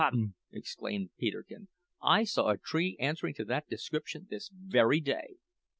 [0.03, 1.67] hum!" exclaimed Peterkin;
[2.01, 5.35] "I saw a tree answering to that description this very day."